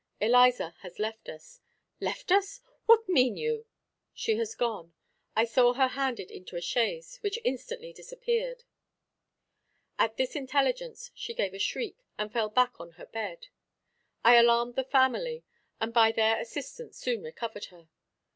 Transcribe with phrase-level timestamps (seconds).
[0.19, 1.59] "Eliza has left us."
[1.99, 2.59] "Left us!
[2.87, 3.67] What mean you?"
[4.15, 4.95] "She has just gone;
[5.35, 8.63] I saw her handed into a chaise, which instantly disappeared."
[9.99, 13.49] At this intelligence she gave a shriek, and fell back on her bed.
[14.25, 15.43] I alarmed the family,
[15.79, 17.87] and by their assistance soon recovered her.